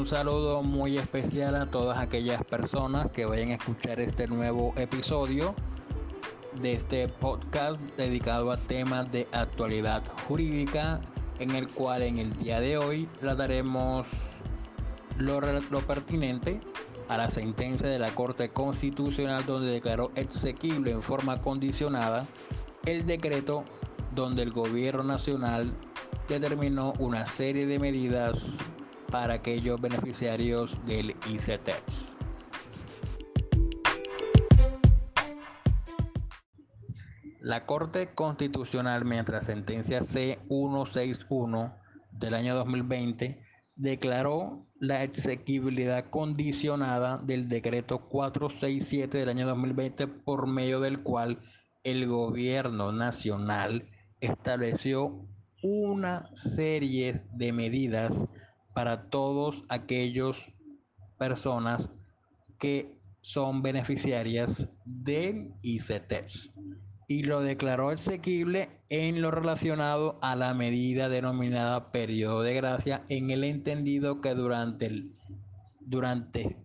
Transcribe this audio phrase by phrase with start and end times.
[0.00, 5.54] Un saludo muy especial a todas aquellas personas que vayan a escuchar este nuevo episodio
[6.62, 11.00] de este podcast dedicado a temas de actualidad jurídica
[11.38, 14.06] en el cual en el día de hoy trataremos
[15.18, 16.60] lo, lo pertinente
[17.08, 22.26] a la sentencia de la Corte Constitucional donde declaró exequible en forma condicionada
[22.86, 23.64] el decreto
[24.14, 25.70] donde el gobierno nacional
[26.26, 28.56] determinó una serie de medidas
[29.10, 32.14] para aquellos beneficiarios del ICTEX.
[37.40, 41.74] La Corte Constitucional, mientras sentencia C161
[42.12, 43.42] del año 2020,
[43.76, 51.38] declaró la exequibilidad condicionada del decreto 467 del año 2020 por medio del cual
[51.82, 53.88] el gobierno nacional
[54.20, 55.26] estableció
[55.62, 58.12] una serie de medidas
[58.74, 60.52] para todos aquellos
[61.18, 61.90] personas
[62.58, 66.50] que son beneficiarias del ICTEX
[67.08, 73.30] y lo declaró exequible en lo relacionado a la medida denominada periodo de gracia en
[73.30, 75.16] el entendido que durante el
[75.80, 76.56] durante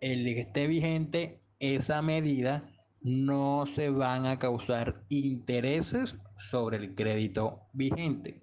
[0.00, 2.64] el que esté vigente esa medida
[3.02, 8.42] no se van a causar intereses sobre el crédito vigente.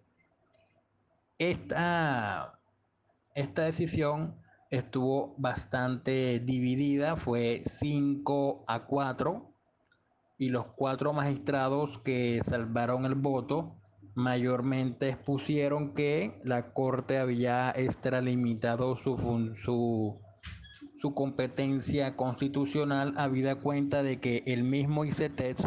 [1.37, 2.58] Esta,
[3.39, 4.35] esta decisión
[4.69, 9.55] estuvo bastante dividida, fue 5 a 4
[10.37, 13.75] y los cuatro magistrados que salvaron el voto
[14.15, 19.17] mayormente expusieron que la Corte había extralimitado su,
[19.55, 20.19] su,
[20.99, 25.65] su competencia constitucional habida cuenta de que el mismo ICETEX,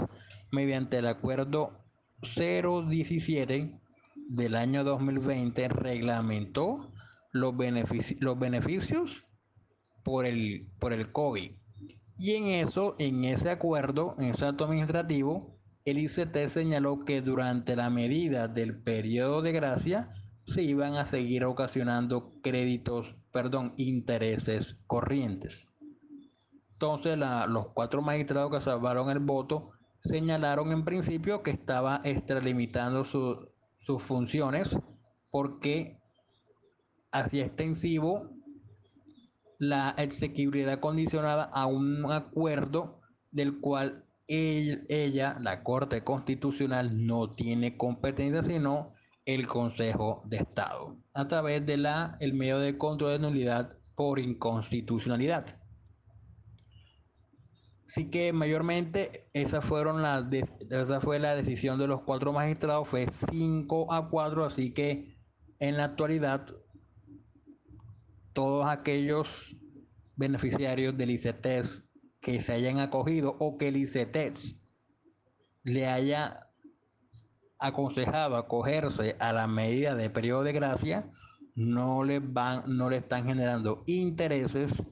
[0.51, 1.79] mediante el acuerdo
[2.21, 3.81] 017
[4.29, 6.92] del año 2020, reglamentó
[7.33, 7.55] los,
[8.21, 9.27] los beneficios
[10.05, 11.53] por el, por el COVID
[12.23, 17.75] y en eso, en ese acuerdo, en ese acto administrativo, el ICT señaló que durante
[17.75, 20.15] la medida del periodo de gracia
[20.47, 25.67] se iban a seguir ocasionando créditos, perdón, intereses corrientes.
[26.75, 34.03] Entonces los cuatro magistrados que salvaron el voto señalaron en principio que estaba extralimitando sus
[34.03, 34.79] funciones
[35.33, 36.02] porque
[37.13, 38.31] hacía extensivo
[39.59, 43.01] la exequibilidad condicionada a un acuerdo
[43.31, 51.29] del cual ella, la Corte Constitucional, no tiene competencia, sino el Consejo de Estado, a
[51.29, 55.61] través de la, el medio de control de nulidad por inconstitucionalidad.
[57.87, 60.25] Así que mayormente esa, fueron las
[60.71, 65.19] esa fue la decisión de los cuatro magistrados, fue 5 a 4, así que
[65.59, 66.47] en la actualidad
[68.33, 69.57] todos aquellos
[70.17, 71.85] beneficiarios del ICETEX
[72.21, 74.57] que se hayan acogido o que el ICETEX
[75.65, 76.49] le haya
[77.59, 81.09] aconsejado acogerse a la medida de periodo de gracia,
[81.55, 84.83] no le van, no le están generando intereses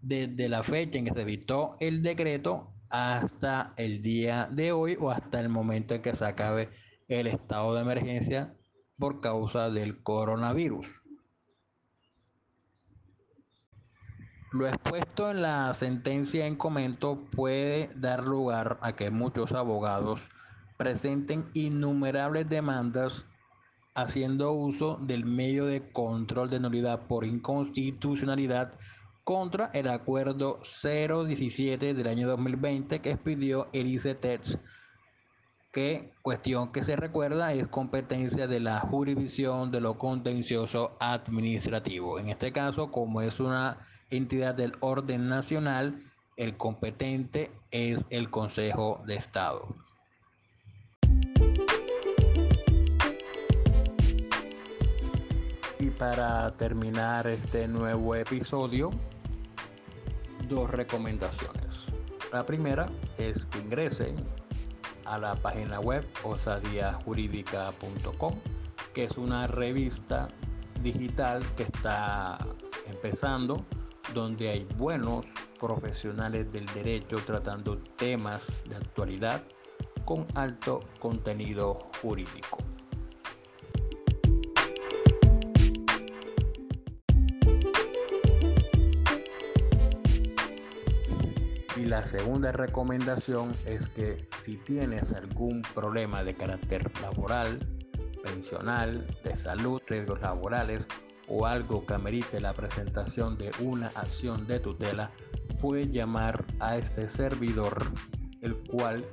[0.00, 5.10] desde la fecha en que se dictó el decreto hasta el día de hoy o
[5.10, 6.70] hasta el momento en que se acabe
[7.08, 8.54] el estado de emergencia
[8.98, 10.86] por causa del coronavirus.
[14.50, 20.30] Lo expuesto en la sentencia en comento puede dar lugar a que muchos abogados
[20.78, 23.26] presenten innumerables demandas
[23.94, 28.72] haciendo uso del medio de control de nulidad por inconstitucionalidad
[29.22, 34.58] contra el acuerdo 017 del año 2020 que expidió el ICETEX,
[35.72, 42.18] que cuestión que se recuerda es competencia de la jurisdicción de lo contencioso administrativo.
[42.18, 46.02] En este caso, como es una entidad del orden nacional,
[46.36, 49.76] el competente es el Consejo de Estado.
[55.78, 58.90] Y para terminar este nuevo episodio,
[60.48, 61.84] dos recomendaciones.
[62.32, 64.16] La primera es que ingresen
[65.04, 68.34] a la página web osadiajurídica.com,
[68.92, 70.28] que es una revista
[70.82, 72.38] digital que está
[72.86, 73.64] empezando
[74.14, 75.26] donde hay buenos
[75.58, 79.42] profesionales del derecho tratando temas de actualidad
[80.04, 82.58] con alto contenido jurídico.
[91.76, 97.60] Y la segunda recomendación es que si tienes algún problema de carácter laboral,
[98.24, 100.88] pensional, de salud, riesgos laborales
[101.28, 105.10] o algo que amerite la presentación de una acción de tutela,
[105.60, 107.92] puede llamar a este servidor,
[108.40, 109.04] el cual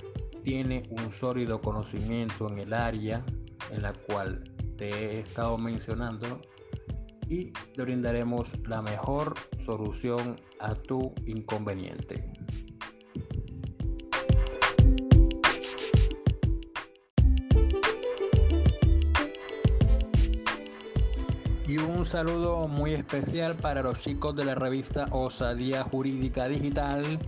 [0.44, 3.24] tiene un sólido conocimiento en el área
[3.72, 4.44] en la cual
[4.78, 6.42] te he estado mencionando
[7.28, 9.34] y te brindaremos la mejor
[9.66, 12.32] solución a tu inconveniente.
[21.86, 27.20] Un saludo muy especial para los chicos de la revista Osadía Jurídica Digital,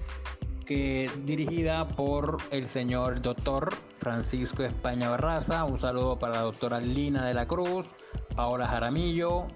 [0.66, 5.64] que dirigida por el señor doctor Francisco España Barraza.
[5.64, 7.88] Un saludo para la doctora Lina de la Cruz,
[8.36, 9.48] Paola Jaramillo,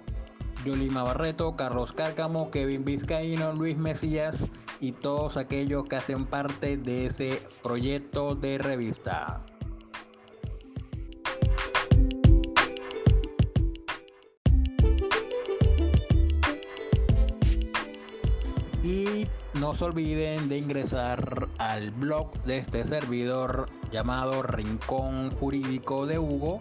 [0.64, 4.46] Yulima Barreto, Carlos Cárcamo, Kevin Vizcaíno, Luis Mesías
[4.80, 9.38] y todos aquellos que hacen parte de ese proyecto de revista.
[18.82, 26.18] Y no se olviden de ingresar al blog de este servidor llamado Rincón Jurídico de
[26.18, 26.58] Hugo,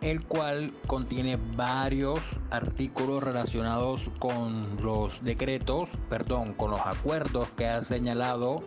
[0.00, 2.18] el cual contiene varios
[2.50, 8.64] artículos relacionados con los decretos, perdón, con los acuerdos que ha señalado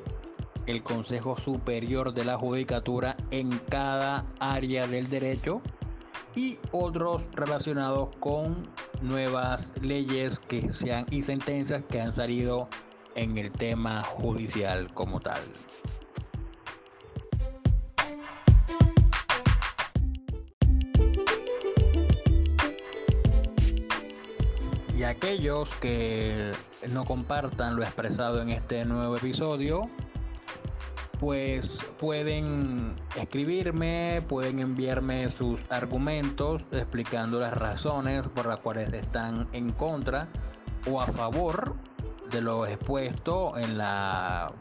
[0.65, 5.61] el Consejo Superior de la Judicatura en cada área del derecho
[6.35, 8.67] y otros relacionados con
[9.01, 12.67] nuevas leyes que sean y sentencias que han salido
[13.15, 15.41] en el tema judicial como tal.
[24.97, 26.53] Y aquellos que
[26.91, 29.89] no compartan lo expresado en este nuevo episodio,
[31.23, 39.71] pues pueden escribirme, pueden enviarme sus argumentos explicando las razones por las cuales están en
[39.71, 40.27] contra
[40.85, 41.77] o a favor
[42.29, 44.51] de lo expuesto en la,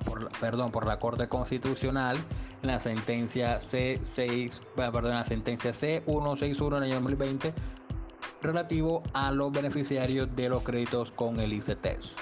[0.40, 2.16] perdón, por la Corte Constitucional
[2.62, 7.52] en la sentencia C6, perdón, la sentencia C161 del año 2020
[8.40, 12.14] relativo a los beneficiarios de los créditos con el ICTES.